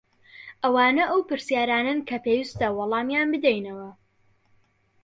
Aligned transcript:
ئەوانە 0.63 1.03
ئەو 1.11 1.19
پرسیارانەن 1.29 1.99
کە 2.09 2.17
پێویستە 2.25 2.67
وەڵامیان 2.77 3.27
بدەینەوە. 3.33 3.89